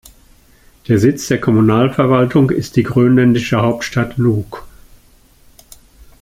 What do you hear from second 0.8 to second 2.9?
Der Sitz der Kommunalverwaltung ist die